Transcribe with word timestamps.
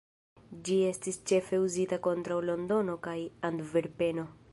Ĝi 0.67 0.77
estis 0.91 1.19
ĉefe 1.31 1.59
uzita 1.65 1.99
kontraŭ 2.07 2.39
Londono 2.51 2.97
kaj 3.09 3.17
Antverpeno. 3.51 4.27